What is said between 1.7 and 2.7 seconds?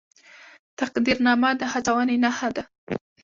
هڅونې نښه ده